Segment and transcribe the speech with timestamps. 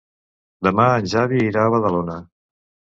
[0.69, 2.21] Demà en Xavi irà a Badalona.